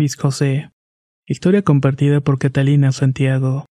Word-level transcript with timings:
Luis 0.00 0.16
José. 0.16 0.70
Historia 1.26 1.60
compartida 1.60 2.22
por 2.22 2.38
Catalina 2.38 2.90
Santiago. 2.90 3.66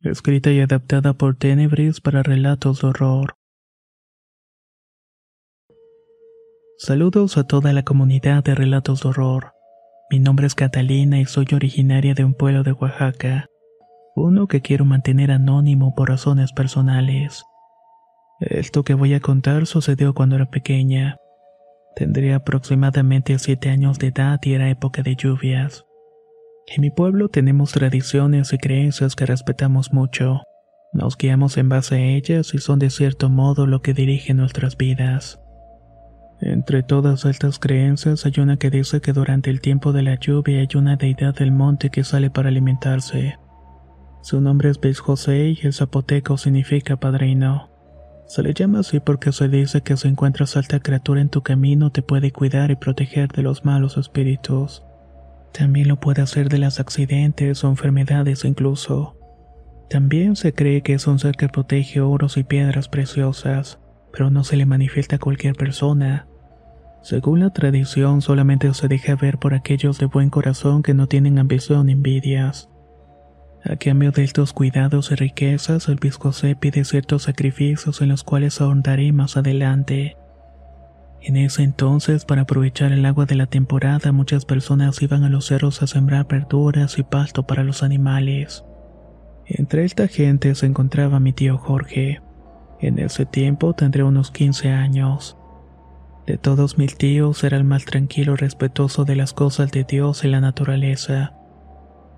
Escrita 0.00 0.52
y 0.52 0.60
adaptada 0.60 1.14
por 1.14 1.34
Tenebris 1.34 2.00
para 2.00 2.22
relatos 2.22 2.80
de 2.80 2.86
horror. 2.86 3.34
Saludos 6.78 7.36
a 7.36 7.48
toda 7.48 7.72
la 7.72 7.82
comunidad 7.82 8.44
de 8.44 8.54
relatos 8.54 9.02
de 9.02 9.08
horror. 9.08 9.50
Mi 10.08 10.20
nombre 10.20 10.46
es 10.46 10.54
Catalina 10.54 11.18
y 11.18 11.24
soy 11.24 11.46
originaria 11.52 12.14
de 12.14 12.24
un 12.24 12.34
pueblo 12.34 12.62
de 12.62 12.70
Oaxaca, 12.70 13.46
uno 14.14 14.46
que 14.46 14.60
quiero 14.60 14.84
mantener 14.84 15.32
anónimo 15.32 15.96
por 15.96 16.10
razones 16.10 16.52
personales. 16.52 17.42
Esto 18.38 18.84
que 18.84 18.94
voy 18.94 19.14
a 19.14 19.20
contar 19.20 19.66
sucedió 19.66 20.14
cuando 20.14 20.36
era 20.36 20.48
pequeña. 20.48 21.16
Tendría 21.96 22.36
aproximadamente 22.36 23.38
siete 23.38 23.70
años 23.70 23.98
de 23.98 24.08
edad 24.08 24.40
y 24.42 24.54
era 24.54 24.68
época 24.68 25.02
de 25.02 25.14
lluvias. 25.14 25.84
En 26.66 26.80
mi 26.80 26.90
pueblo 26.90 27.28
tenemos 27.28 27.72
tradiciones 27.72 28.52
y 28.52 28.58
creencias 28.58 29.14
que 29.14 29.26
respetamos 29.26 29.92
mucho. 29.92 30.42
Nos 30.92 31.16
guiamos 31.16 31.56
en 31.56 31.68
base 31.68 31.96
a 31.96 32.00
ellas 32.00 32.54
y 32.54 32.58
son 32.58 32.78
de 32.78 32.90
cierto 32.90 33.28
modo 33.28 33.66
lo 33.66 33.82
que 33.82 33.94
dirige 33.94 34.34
nuestras 34.34 34.76
vidas. 34.76 35.40
Entre 36.40 36.82
todas 36.82 37.24
estas 37.24 37.58
creencias 37.58 38.26
hay 38.26 38.34
una 38.38 38.56
que 38.56 38.70
dice 38.70 39.00
que 39.00 39.12
durante 39.12 39.50
el 39.50 39.60
tiempo 39.60 39.92
de 39.92 40.02
la 40.02 40.16
lluvia 40.16 40.60
hay 40.60 40.68
una 40.74 40.96
deidad 40.96 41.34
del 41.34 41.52
monte 41.52 41.90
que 41.90 42.02
sale 42.04 42.30
para 42.30 42.48
alimentarse. 42.48 43.38
Su 44.22 44.40
nombre 44.40 44.70
es 44.70 44.80
Beis 44.80 45.00
José 45.00 45.50
y 45.50 45.66
el 45.66 45.72
zapoteco 45.72 46.38
significa 46.38 46.96
padrino. 46.96 47.73
Se 48.26 48.42
le 48.42 48.54
llama 48.54 48.80
así 48.80 49.00
porque 49.00 49.32
se 49.32 49.48
dice 49.48 49.82
que 49.82 49.96
si 49.96 50.08
encuentras 50.08 50.56
alta 50.56 50.80
criatura 50.80 51.20
en 51.20 51.28
tu 51.28 51.42
camino 51.42 51.90
te 51.90 52.02
puede 52.02 52.32
cuidar 52.32 52.70
y 52.70 52.76
proteger 52.76 53.28
de 53.28 53.42
los 53.42 53.64
malos 53.64 53.96
espíritus. 53.96 54.82
También 55.52 55.88
lo 55.88 56.00
puede 56.00 56.22
hacer 56.22 56.48
de 56.48 56.58
los 56.58 56.80
accidentes 56.80 57.62
o 57.62 57.68
enfermedades 57.68 58.44
incluso. 58.44 59.16
También 59.88 60.34
se 60.36 60.54
cree 60.54 60.82
que 60.82 60.94
es 60.94 61.06
un 61.06 61.18
ser 61.18 61.36
que 61.36 61.48
protege 61.48 62.00
oros 62.00 62.36
y 62.36 62.44
piedras 62.44 62.88
preciosas, 62.88 63.78
pero 64.12 64.30
no 64.30 64.42
se 64.42 64.56
le 64.56 64.66
manifiesta 64.66 65.16
a 65.16 65.20
cualquier 65.20 65.54
persona. 65.54 66.26
Según 67.02 67.40
la 67.40 67.50
tradición, 67.50 68.22
solamente 68.22 68.72
se 68.72 68.88
deja 68.88 69.14
ver 69.14 69.38
por 69.38 69.52
aquellos 69.52 69.98
de 69.98 70.06
buen 70.06 70.30
corazón 70.30 70.82
que 70.82 70.94
no 70.94 71.06
tienen 71.06 71.38
ambición 71.38 71.86
ni 71.86 71.92
envidias. 71.92 72.70
A 73.64 73.76
cambio 73.76 74.12
de 74.12 74.24
estos 74.24 74.52
cuidados 74.52 75.10
y 75.10 75.14
riquezas, 75.14 75.88
el 75.88 75.98
José 76.12 76.54
pide 76.54 76.84
ciertos 76.84 77.22
sacrificios 77.22 78.02
en 78.02 78.10
los 78.10 78.22
cuales 78.22 78.60
ahondaré 78.60 79.10
más 79.12 79.38
adelante. 79.38 80.18
En 81.22 81.36
ese 81.38 81.62
entonces, 81.62 82.26
para 82.26 82.42
aprovechar 82.42 82.92
el 82.92 83.06
agua 83.06 83.24
de 83.24 83.36
la 83.36 83.46
temporada, 83.46 84.12
muchas 84.12 84.44
personas 84.44 85.00
iban 85.00 85.24
a 85.24 85.30
los 85.30 85.46
cerros 85.46 85.82
a 85.82 85.86
sembrar 85.86 86.26
verduras 86.28 86.98
y 86.98 87.04
pasto 87.04 87.46
para 87.46 87.64
los 87.64 87.82
animales. 87.82 88.62
Entre 89.46 89.84
esta 89.86 90.08
gente 90.08 90.54
se 90.54 90.66
encontraba 90.66 91.18
mi 91.18 91.32
tío 91.32 91.56
Jorge. 91.56 92.20
En 92.80 92.98
ese 92.98 93.24
tiempo 93.24 93.72
tendría 93.72 94.04
unos 94.04 94.30
15 94.30 94.72
años. 94.72 95.38
De 96.26 96.36
todos 96.36 96.76
mis 96.76 96.98
tíos 96.98 97.42
era 97.44 97.56
el 97.56 97.64
más 97.64 97.86
tranquilo 97.86 98.34
y 98.34 98.36
respetuoso 98.36 99.06
de 99.06 99.16
las 99.16 99.32
cosas 99.32 99.70
de 99.70 99.84
Dios 99.84 100.22
y 100.24 100.28
la 100.28 100.42
naturaleza. 100.42 101.32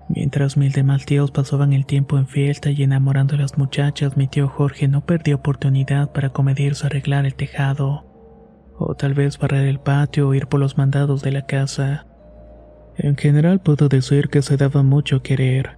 Mientras 0.09 0.55
mis 0.55 0.73
demás 0.73 1.05
tíos 1.05 1.31
pasaban 1.31 1.73
el 1.73 1.85
tiempo 1.85 2.17
en 2.17 2.27
fiesta 2.27 2.71
y 2.71 2.81
enamorando 2.81 3.35
a 3.35 3.39
las 3.39 3.57
muchachas, 3.57 4.15
mi 4.15 4.27
tío 4.27 4.47
Jorge 4.47 4.87
no 4.87 5.05
perdió 5.05 5.35
oportunidad 5.35 6.11
para 6.11 6.29
comedirse 6.29 6.85
a 6.85 6.87
arreglar 6.87 7.25
el 7.25 7.35
tejado, 7.35 8.05
o 8.77 8.95
tal 8.95 9.13
vez 9.13 9.37
barrer 9.37 9.67
el 9.67 9.79
patio 9.79 10.29
o 10.29 10.33
ir 10.33 10.47
por 10.47 10.59
los 10.59 10.77
mandados 10.77 11.21
de 11.23 11.31
la 11.31 11.45
casa. 11.45 12.05
En 12.97 13.17
general 13.17 13.59
puedo 13.59 13.89
decir 13.89 14.29
que 14.29 14.41
se 14.41 14.55
daba 14.55 14.81
mucho 14.81 15.21
querer. 15.21 15.77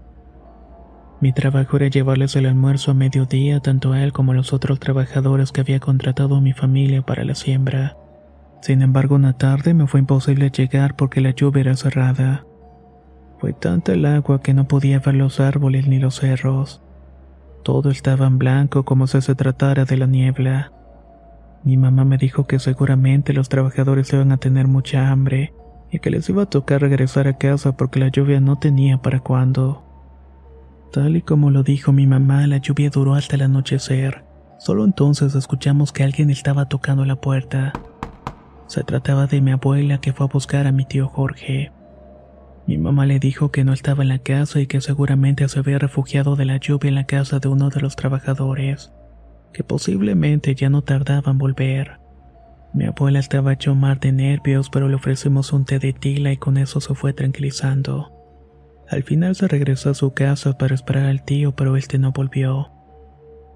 Mi 1.22 1.34
trabajo 1.34 1.76
era 1.78 1.88
llevarles 1.88 2.36
el 2.36 2.46
almuerzo 2.46 2.92
a 2.92 2.94
mediodía 2.94 3.60
tanto 3.60 3.92
a 3.92 4.04
él 4.04 4.14
como 4.14 4.32
a 4.32 4.36
los 4.36 4.54
otros 4.54 4.80
trabajadores 4.80 5.52
que 5.52 5.62
había 5.62 5.80
contratado 5.80 6.36
a 6.36 6.42
mi 6.42 6.54
familia 6.54 7.02
para 7.02 7.26
la 7.26 7.36
siembra. 7.36 7.98
Sin 8.62 8.82
embargo, 8.82 9.16
una 9.16 9.34
tarde 9.34 9.74
me 9.74 9.88
fue 9.88 10.00
imposible 10.00 10.50
llegar 10.50 10.96
porque 10.96 11.20
la 11.20 11.32
lluvia 11.32 11.62
era 11.62 11.76
cerrada. 11.76 12.46
Fue 13.40 13.54
tanta 13.54 13.94
el 13.94 14.06
agua 14.06 14.42
que 14.42 14.54
no 14.54 14.68
podía 14.68 15.00
ver 15.00 15.16
los 15.16 15.40
árboles 15.40 15.88
ni 15.88 15.98
los 15.98 16.16
cerros. 16.16 16.82
Todo 17.64 17.90
estaba 17.90 18.28
en 18.28 18.38
blanco 18.38 18.84
como 18.84 19.08
si 19.08 19.22
se 19.22 19.34
tratara 19.34 19.86
de 19.86 19.96
la 19.96 20.08
niebla. 20.08 20.74
Mi 21.64 21.78
mamá 21.78 22.04
me 22.04 22.18
dijo 22.18 22.48
que 22.48 22.60
seguramente 22.60 23.34
los 23.34 23.48
trabajadores 23.48 24.12
iban 24.12 24.34
a 24.34 24.38
tener 24.38 24.68
mucha 24.68 25.10
hambre 25.10 25.54
y 25.90 26.00
que 26.00 26.10
les 26.10 26.28
iba 26.30 26.44
a 26.44 26.50
tocar 26.50 26.82
regresar 26.82 27.28
a 27.28 27.38
casa 27.38 27.78
porque 27.78 28.00
la 28.00 28.10
lluvia 28.10 28.42
no 28.42 28.58
tenía 28.58 28.98
para 28.98 29.22
cuándo. 29.22 29.84
Tal 30.92 31.16
y 31.16 31.22
como 31.22 31.50
lo 31.50 31.64
dijo 31.64 31.94
mi 31.94 32.08
mamá, 32.08 32.46
la 32.48 32.58
lluvia 32.58 32.90
duró 32.90 33.16
hasta 33.16 33.36
el 33.36 33.44
anochecer. 33.44 34.26
Solo 34.58 34.84
entonces 34.84 35.36
escuchamos 35.36 35.94
que 35.94 36.04
alguien 36.04 36.30
estaba 36.30 36.66
tocando 36.66 37.06
la 37.06 37.16
puerta. 37.16 37.72
Se 38.68 38.84
trataba 38.84 39.28
de 39.28 39.40
mi 39.40 39.52
abuela 39.52 40.02
que 40.02 40.12
fue 40.12 40.26
a 40.26 40.30
buscar 40.30 40.68
a 40.68 40.74
mi 40.74 40.86
tío 40.86 41.08
Jorge. 41.08 41.72
Mi 42.69 42.78
mamá 42.78 43.07
le 43.07 43.18
dijo 43.18 43.50
que 43.50 43.63
no 43.63 43.74
estaba 43.74 44.03
en 44.03 44.09
la 44.09 44.19
casa 44.19 44.59
y 44.59 44.68
que 44.68 44.80
seguramente 44.80 45.50
se 45.50 45.57
había 45.57 45.80
refugiado 45.80 46.35
de 46.35 46.46
la 46.46 46.57
lluvia 46.57 46.90
en 46.90 46.94
la 46.94 47.06
casa 47.06 47.40
de 47.40 47.47
uno 47.47 47.72
de 47.72 47.81
los 47.81 47.96
trabajadores, 47.96 48.94
que 49.52 49.63
posiblemente 49.63 50.53
ya 50.53 50.69
no 50.69 50.84
tardaba 50.84 51.31
en 51.31 51.40
volver. 51.40 52.00
Mi 52.75 52.85
abuela 52.85 53.18
estaba 53.18 53.53
hecho 53.53 53.74
mar 53.74 54.00
de 54.00 54.12
nervios, 54.12 54.69
pero 54.69 54.88
le 54.88 54.94
ofrecimos 54.94 55.52
un 55.52 55.66
té 55.66 55.80
de 55.80 55.94
tila 55.94 56.31
y 56.31 56.38
con 56.38 56.57
eso 56.57 56.80
se 56.80 56.94
fue 56.94 57.12
tranquilizando. 57.12 58.12
Al 58.88 59.01
final 59.01 59.34
se 59.34 59.47
regresó 59.47 59.90
a 59.90 59.96
su 59.96 60.13
casa 60.13 60.56
para 60.56 60.75
esperar 60.75 61.06
al 61.06 61.25
tío, 61.25 61.56
pero 61.56 61.75
este 61.75 61.97
no 61.97 62.12
volvió. 62.12 62.69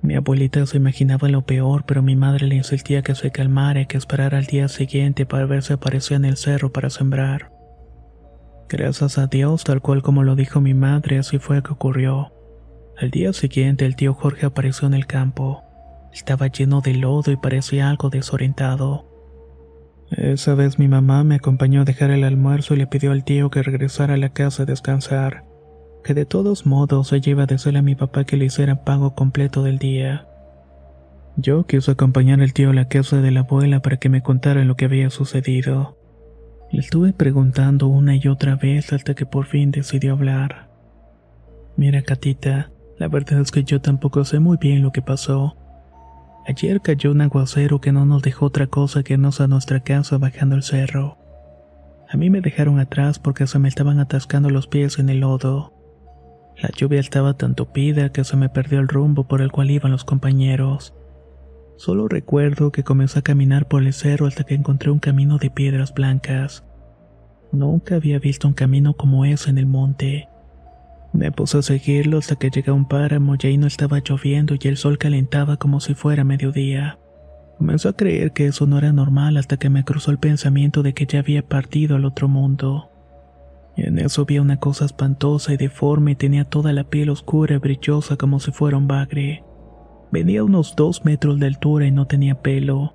Mi 0.02 0.16
abuelita 0.16 0.66
se 0.66 0.78
imaginaba 0.78 1.30
lo 1.30 1.46
peor, 1.46 1.86
pero 1.86 2.02
mi 2.02 2.16
madre 2.16 2.48
le 2.48 2.56
insistía 2.56 3.04
que 3.04 3.14
se 3.14 3.30
calmara 3.30 3.82
y 3.82 3.86
que 3.86 3.98
esperara 3.98 4.40
al 4.40 4.48
día 4.48 4.70
siguiente 4.70 5.28
para 5.28 5.46
ver 5.46 5.62
si 5.62 5.72
aparecía 5.74 6.18
en 6.18 6.26
el 6.26 6.36
cerro 6.36 6.72
para 6.72 6.90
sembrar. 6.90 7.53
Gracias 8.74 9.20
a 9.20 9.28
Dios, 9.28 9.64
tal 9.64 9.84
cual 9.84 10.02
como 10.02 10.24
lo 10.24 10.36
dijo 10.36 10.60
mi 10.60 10.74
madre, 10.74 11.20
así 11.20 11.38
fue 11.38 11.62
que 11.62 11.72
ocurrió. 11.72 12.34
Al 12.98 13.12
día 13.12 13.32
siguiente 13.32 13.86
el 13.86 13.96
tío 13.96 14.16
Jorge 14.16 14.48
apareció 14.48 14.88
en 14.88 14.96
el 14.96 15.06
campo. 15.06 15.62
Estaba 16.12 16.48
lleno 16.48 16.82
de 16.82 16.96
lodo 16.96 17.32
y 17.32 17.36
parecía 17.36 17.92
algo 17.92 18.10
desorientado. 18.10 19.06
Esa 20.10 20.56
vez 20.56 20.80
mi 20.80 20.88
mamá 20.88 21.24
me 21.24 21.36
acompañó 21.36 21.82
a 21.82 21.86
dejar 21.86 22.10
el 22.10 22.24
almuerzo 22.24 22.74
y 22.74 22.78
le 22.78 22.88
pidió 22.88 23.12
al 23.12 23.24
tío 23.24 23.52
que 23.52 23.62
regresara 23.62 24.16
a 24.16 24.18
la 24.18 24.30
casa 24.30 24.64
a 24.64 24.66
descansar, 24.66 25.44
que 26.04 26.16
de 26.16 26.26
todos 26.26 26.66
modos 26.66 27.14
ella 27.14 27.30
iba 27.30 27.44
a 27.44 27.46
decirle 27.46 27.78
a 27.78 27.84
mi 27.84 27.94
papá 27.94 28.24
que 28.24 28.38
le 28.38 28.46
hiciera 28.46 28.84
pago 28.84 29.14
completo 29.14 29.62
del 29.62 29.78
día. 29.78 30.26
Yo 31.38 31.68
quise 31.68 31.92
acompañar 31.92 32.42
al 32.42 32.54
tío 32.54 32.72
a 32.72 32.74
la 32.74 32.88
casa 32.88 33.22
de 33.22 33.30
la 33.30 33.42
abuela 33.42 33.82
para 33.82 33.98
que 33.98 34.10
me 34.10 34.24
contara 34.24 34.66
lo 34.66 34.76
que 34.76 34.86
había 34.86 35.12
sucedido. 35.12 35.96
Le 36.74 36.80
estuve 36.80 37.14
preguntando 37.14 37.88
una 37.88 38.16
y 38.16 38.28
otra 38.28 38.56
vez 38.56 38.94
hasta 38.94 39.14
que 39.14 39.28
por 39.28 39.46
fin 39.46 39.70
decidió 39.70 40.14
hablar. 40.14 40.72
Mira, 41.78 42.02
Catita, 42.02 42.72
la 42.98 43.08
verdad 43.08 43.42
es 43.42 43.52
que 43.52 43.64
yo 43.64 43.80
tampoco 43.80 44.26
sé 44.26 44.40
muy 44.40 44.58
bien 44.58 44.82
lo 44.82 44.92
que 44.92 45.04
pasó. 45.04 45.56
Ayer 46.48 46.82
cayó 46.82 47.12
un 47.12 47.22
aguacero 47.22 47.80
que 47.80 47.92
no 47.92 48.08
nos 48.08 48.24
dejó 48.24 48.48
otra 48.48 48.66
cosa 48.66 49.04
que 49.04 49.14
irnos 49.14 49.40
a 49.40 49.46
nuestra 49.46 49.82
casa 49.82 50.18
bajando 50.18 50.56
el 50.56 50.64
cerro. 50.64 51.20
A 52.10 52.18
mí 52.18 52.32
me 52.32 52.42
dejaron 52.42 52.80
atrás 52.80 53.20
porque 53.20 53.46
se 53.46 53.60
me 53.60 53.68
estaban 53.68 54.00
atascando 54.00 54.50
los 54.50 54.66
pies 54.66 54.98
en 54.98 55.10
el 55.10 55.20
lodo. 55.20 55.76
La 56.60 56.72
lluvia 56.76 57.00
estaba 57.00 57.36
tan 57.36 57.54
tupida 57.54 58.10
que 58.10 58.24
se 58.24 58.36
me 58.36 58.50
perdió 58.50 58.80
el 58.80 58.88
rumbo 58.88 59.28
por 59.28 59.44
el 59.44 59.52
cual 59.52 59.70
iban 59.70 59.92
los 59.92 60.06
compañeros. 60.06 60.96
Solo 61.84 62.08
recuerdo 62.08 62.72
que 62.72 62.86
comencé 62.86 63.20
a 63.20 63.24
caminar 63.24 63.68
por 63.68 63.84
el 63.84 63.92
cerro 63.92 64.26
hasta 64.26 64.46
que 64.46 64.56
encontré 64.56 64.90
un 64.90 65.00
camino 65.00 65.38
de 65.38 65.50
piedras 65.50 65.94
blancas. 65.94 66.64
Nunca 67.52 67.96
había 67.96 68.20
visto 68.20 68.48
un 68.48 68.54
camino 68.54 68.94
como 68.94 69.26
ese 69.26 69.50
en 69.50 69.58
el 69.58 69.66
monte. 69.66 70.30
Me 71.12 71.34
puse 71.34 71.58
a 71.58 71.62
seguirlo 71.62 72.20
hasta 72.20 72.38
que 72.38 72.50
llegué 72.50 72.72
a 72.72 72.74
un 72.74 72.88
páramo 72.88 73.36
y 73.38 73.48
ahí 73.48 73.58
no 73.58 73.68
estaba 73.68 74.00
lloviendo 74.00 74.56
y 74.58 74.66
el 74.70 74.78
sol 74.78 74.98
calentaba 74.98 75.58
como 75.58 75.82
si 75.82 75.94
fuera 75.94 76.24
mediodía. 76.24 77.00
Comenzó 77.58 77.90
a 77.90 77.98
creer 77.98 78.32
que 78.32 78.46
eso 78.46 78.66
no 78.66 78.78
era 78.78 78.94
normal 78.94 79.36
hasta 79.36 79.58
que 79.58 79.70
me 79.70 79.84
cruzó 79.84 80.12
el 80.12 80.20
pensamiento 80.20 80.84
de 80.84 80.94
que 80.94 81.06
ya 81.06 81.20
había 81.20 81.46
partido 81.46 81.98
al 81.98 82.06
otro 82.06 82.30
mundo. 82.30 82.92
En 83.76 84.00
eso 84.00 84.24
vi 84.24 84.40
una 84.40 84.56
cosa 84.56 84.86
espantosa 84.86 85.52
y 85.52 85.58
deforme 85.58 86.12
y 86.12 86.16
tenía 86.16 86.46
toda 86.46 86.72
la 86.72 86.86
piel 86.86 87.10
oscura 87.10 87.56
y 87.56 87.58
brillosa 87.58 88.16
como 88.16 88.40
si 88.40 88.54
fuera 88.54 88.78
un 88.78 88.88
bagre. 88.88 89.44
Venía 90.14 90.42
a 90.42 90.44
unos 90.44 90.76
dos 90.76 91.06
metros 91.06 91.40
de 91.40 91.48
altura 91.48 91.88
y 91.88 91.92
no 91.92 92.06
tenía 92.06 92.40
pelo. 92.40 92.94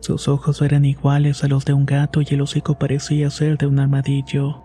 Sus 0.00 0.26
ojos 0.26 0.60
eran 0.62 0.84
iguales 0.84 1.44
a 1.44 1.46
los 1.46 1.64
de 1.64 1.74
un 1.74 1.86
gato 1.86 2.22
y 2.22 2.26
el 2.28 2.40
hocico 2.40 2.76
parecía 2.76 3.30
ser 3.30 3.56
de 3.56 3.68
un 3.68 3.78
armadillo. 3.78 4.60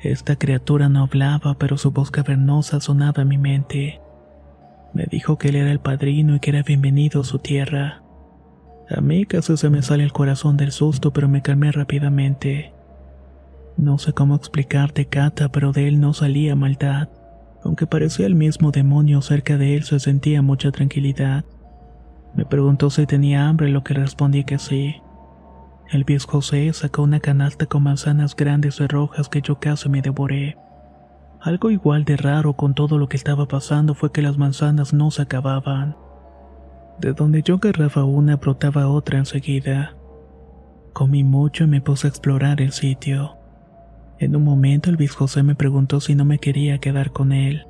Esta 0.00 0.36
criatura 0.36 0.90
no 0.90 1.04
hablaba, 1.04 1.54
pero 1.54 1.78
su 1.78 1.90
voz 1.90 2.10
cavernosa 2.10 2.80
sonaba 2.80 3.22
en 3.22 3.28
mi 3.28 3.38
mente. 3.38 4.02
Me 4.92 5.06
dijo 5.06 5.38
que 5.38 5.48
él 5.48 5.56
era 5.56 5.72
el 5.72 5.80
padrino 5.80 6.34
y 6.36 6.40
que 6.40 6.50
era 6.50 6.62
bienvenido 6.62 7.22
a 7.22 7.24
su 7.24 7.38
tierra. 7.38 8.02
A 8.90 9.00
mí 9.00 9.24
casi 9.24 9.56
se 9.56 9.70
me 9.70 9.80
sale 9.80 10.04
el 10.04 10.12
corazón 10.12 10.58
del 10.58 10.70
susto, 10.70 11.14
pero 11.14 11.30
me 11.30 11.40
calmé 11.40 11.72
rápidamente. 11.72 12.74
No 13.78 13.96
sé 13.96 14.12
cómo 14.12 14.34
explicarte, 14.34 15.06
Cata, 15.06 15.48
pero 15.48 15.72
de 15.72 15.88
él 15.88 15.98
no 15.98 16.12
salía 16.12 16.54
maldad. 16.54 17.08
Aunque 17.64 17.86
parecía 17.86 18.26
el 18.26 18.34
mismo 18.34 18.70
demonio 18.70 19.22
cerca 19.22 19.56
de 19.56 19.76
él, 19.76 19.84
se 19.84 19.98
sentía 19.98 20.42
mucha 20.42 20.70
tranquilidad. 20.70 21.44
Me 22.34 22.44
preguntó 22.44 22.90
si 22.90 23.06
tenía 23.06 23.48
hambre, 23.48 23.70
lo 23.70 23.82
que 23.82 23.94
respondí 23.94 24.44
que 24.44 24.58
sí. 24.58 24.96
El 25.90 26.04
viejo 26.04 26.30
José 26.30 26.72
sacó 26.72 27.02
una 27.02 27.20
canasta 27.20 27.66
con 27.66 27.84
manzanas 27.84 28.36
grandes 28.36 28.80
y 28.80 28.86
rojas 28.86 29.28
que 29.28 29.40
yo 29.40 29.60
casi 29.60 29.88
me 29.88 30.02
devoré. 30.02 30.56
Algo 31.40 31.70
igual 31.70 32.04
de 32.04 32.16
raro 32.16 32.54
con 32.54 32.74
todo 32.74 32.98
lo 32.98 33.08
que 33.08 33.16
estaba 33.16 33.46
pasando 33.46 33.94
fue 33.94 34.12
que 34.12 34.22
las 34.22 34.36
manzanas 34.36 34.92
no 34.92 35.10
se 35.10 35.22
acababan. 35.22 35.96
De 36.98 37.12
donde 37.12 37.42
yo 37.42 37.56
agarraba 37.56 38.04
una 38.04 38.36
brotaba 38.36 38.88
otra 38.88 39.18
enseguida. 39.18 39.94
Comí 40.92 41.24
mucho 41.24 41.64
y 41.64 41.66
me 41.66 41.80
puse 41.80 42.06
a 42.06 42.10
explorar 42.10 42.60
el 42.60 42.72
sitio. 42.72 43.36
En 44.18 44.36
un 44.36 44.44
momento 44.44 44.90
el 44.90 45.08
José 45.08 45.42
me 45.42 45.54
preguntó 45.54 46.00
si 46.00 46.14
no 46.14 46.24
me 46.24 46.38
quería 46.38 46.78
quedar 46.78 47.12
con 47.12 47.32
él. 47.32 47.66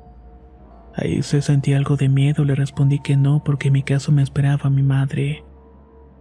Ahí 0.95 1.23
se 1.23 1.41
sentía 1.41 1.77
algo 1.77 1.97
de 1.97 2.07
miedo, 2.07 2.45
le 2.45 2.55
respondí 2.55 2.99
que 2.99 3.17
no 3.17 3.43
porque 3.43 3.67
en 3.67 3.73
mi 3.73 3.83
caso 3.83 4.11
me 4.11 4.21
esperaba 4.21 4.69
mi 4.69 4.83
madre. 4.83 5.43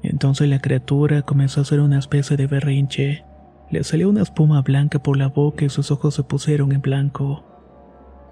Entonces 0.03 0.49
la 0.49 0.61
criatura 0.61 1.23
comenzó 1.23 1.61
a 1.61 1.63
hacer 1.63 1.81
una 1.81 1.99
especie 1.99 2.37
de 2.37 2.47
berrinche. 2.47 3.25
Le 3.71 3.85
salió 3.85 4.09
una 4.09 4.23
espuma 4.23 4.63
blanca 4.63 5.03
por 5.03 5.17
la 5.17 5.29
boca 5.29 5.65
y 5.65 5.69
sus 5.69 5.91
ojos 5.91 6.15
se 6.15 6.23
pusieron 6.23 6.73
en 6.73 6.81
blanco. 6.81 7.45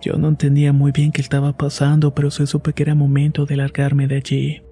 Yo 0.00 0.14
no 0.14 0.28
entendía 0.28 0.72
muy 0.72 0.90
bien 0.90 1.12
qué 1.12 1.20
estaba 1.20 1.56
pasando, 1.56 2.12
pero 2.12 2.30
se 2.30 2.46
supe 2.46 2.72
que 2.72 2.82
era 2.82 2.94
momento 2.94 3.46
de 3.46 3.56
largarme 3.56 4.08
de 4.08 4.16
allí. 4.16 4.62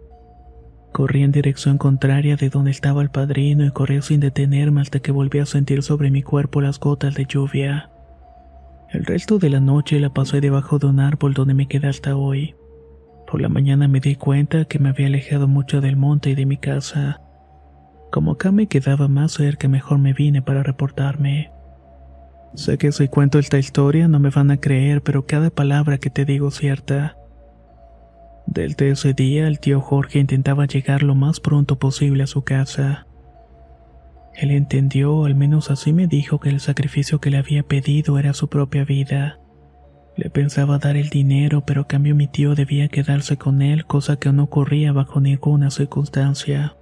Corrí 0.93 1.23
en 1.23 1.33
dirección 1.33 1.79
contraria 1.79 2.37
de 2.37 2.51
donde 2.51 2.73
estaba 2.73 3.03
el 3.03 3.11
padrino 3.11 3.65
y 3.65 3.71
corrí 3.71 4.03
sin 4.03 4.21
detenerme 4.21 4.81
hasta 4.81 5.01
que 5.01 5.13
volví 5.13 5.39
a 5.39 5.47
sentir 5.47 5.83
sobre 5.83 6.11
mi 6.11 6.23
cuerpo 6.23 6.61
las 6.61 6.81
gotas 6.81 7.15
de 7.15 7.27
lluvia. 7.27 7.91
El 8.91 9.05
resto 9.05 9.39
de 9.39 9.51
la 9.51 9.61
noche 9.61 10.01
la 10.01 10.13
pasé 10.13 10.41
debajo 10.41 10.81
de 10.81 10.89
un 10.89 10.99
árbol 10.99 11.33
donde 11.33 11.55
me 11.55 11.69
quedé 11.69 11.87
hasta 11.87 12.17
hoy. 12.17 12.57
Por 13.31 13.41
la 13.41 13.49
mañana 13.49 13.87
me 13.87 14.01
di 14.01 14.17
cuenta 14.17 14.65
que 14.65 14.81
me 14.81 14.89
había 14.89 15.07
alejado 15.07 15.47
mucho 15.47 15.81
del 15.81 15.97
monte 15.97 16.31
y 16.31 16.35
de 16.35 16.47
mi 16.47 16.57
casa. 16.57 17.21
Como 18.11 18.33
acá 18.33 18.51
me 18.51 18.67
quedaba 18.67 19.07
más 19.07 19.33
cerca, 19.33 19.69
mejor 19.69 19.99
me 19.99 20.13
vine 20.13 20.43
para 20.43 20.65
reportarme. 20.65 21.53
Sé 22.55 22.79
que 22.79 22.91
si 22.91 23.07
cuento 23.07 23.39
esta 23.39 23.59
historia 23.59 24.09
no 24.09 24.19
me 24.19 24.31
van 24.31 24.51
a 24.51 24.57
creer, 24.57 25.03
pero 25.03 25.25
cada 25.25 25.51
palabra 25.51 25.99
que 25.99 26.11
te 26.11 26.25
digo 26.25 26.49
es 26.49 26.57
cierta. 26.57 27.17
Desde 28.47 28.91
ese 28.91 29.15
día 29.15 29.47
el 29.47 29.61
tío 29.61 29.81
Jorge 29.81 30.19
intentaba 30.19 30.67
llegar 30.67 31.03
lo 31.03 31.15
más 31.15 31.41
pronto 31.41 31.79
posible 31.79 32.25
a 32.25 32.27
su 32.27 32.43
casa. 32.43 33.07
Él 34.35 34.51
entendió, 34.51 35.25
al 35.25 35.35
menos 35.35 35.71
así 35.71 35.93
me 35.93 36.07
dijo, 36.07 36.41
que 36.41 36.49
el 36.49 36.61
sacrificio 36.61 37.21
que 37.21 37.31
le 37.31 37.39
había 37.39 37.63
pedido 37.63 38.19
era 38.19 38.33
su 38.33 38.49
propia 38.49 38.85
vida. 38.85 39.39
Le 40.17 40.31
pensaba 40.31 40.79
dar 40.79 40.97
el 40.97 41.09
dinero, 41.09 41.65
pero 41.65 41.83
a 41.83 41.87
cambio 41.87 42.15
mi 42.15 42.27
tío 42.27 42.55
debía 42.55 42.89
quedarse 42.89 43.37
con 43.37 43.63
él, 43.63 43.87
cosa 43.87 44.17
que 44.17 44.33
no 44.33 44.45
ocurría 44.45 44.93
bajo 44.93 45.21
ninguna 45.21 45.71
circunstancia. 45.71 46.77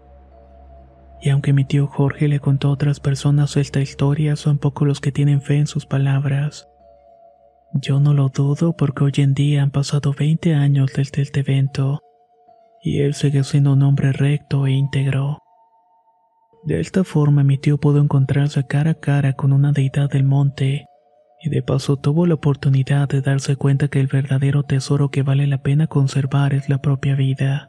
Y 1.20 1.30
aunque 1.30 1.52
mi 1.52 1.64
tío 1.64 1.86
Jorge 1.86 2.28
le 2.28 2.40
contó 2.40 2.68
a 2.68 2.72
otras 2.72 3.00
personas 3.00 3.56
esta 3.56 3.80
historia, 3.80 4.36
son 4.36 4.58
pocos 4.58 4.86
los 4.86 5.00
que 5.00 5.12
tienen 5.12 5.42
fe 5.42 5.58
en 5.58 5.66
sus 5.66 5.84
palabras. 5.84 6.68
Yo 7.74 8.00
no 8.00 8.14
lo 8.14 8.30
dudo 8.30 8.74
porque 8.74 9.04
hoy 9.04 9.12
en 9.18 9.34
día 9.34 9.62
han 9.62 9.70
pasado 9.70 10.14
20 10.18 10.54
años 10.54 10.90
desde 10.94 11.22
este 11.22 11.40
evento, 11.40 12.00
y 12.82 13.00
él 13.00 13.14
sigue 13.14 13.44
siendo 13.44 13.74
un 13.74 13.82
hombre 13.82 14.12
recto 14.12 14.66
e 14.66 14.72
íntegro. 14.72 15.38
De 16.64 16.80
esta 16.80 17.04
forma 17.04 17.44
mi 17.44 17.58
tío 17.58 17.78
pudo 17.78 18.00
encontrarse 18.00 18.66
cara 18.66 18.92
a 18.92 18.94
cara 18.94 19.34
con 19.34 19.52
una 19.52 19.72
deidad 19.72 20.10
del 20.10 20.24
monte, 20.24 20.86
y 21.42 21.50
de 21.50 21.62
paso 21.62 21.96
tuvo 21.96 22.26
la 22.26 22.34
oportunidad 22.34 23.08
de 23.08 23.20
darse 23.20 23.56
cuenta 23.56 23.88
que 23.88 24.00
el 24.00 24.06
verdadero 24.06 24.62
tesoro 24.62 25.10
que 25.10 25.22
vale 25.22 25.46
la 25.46 25.62
pena 25.62 25.86
conservar 25.86 26.54
es 26.54 26.68
la 26.68 26.78
propia 26.78 27.14
vida. 27.14 27.68